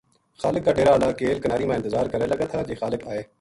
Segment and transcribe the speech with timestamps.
[0.43, 3.23] خالق کا ڈیرا ہالا کیل کناری ما انتظار کرے لگا تھا جے خالق آئے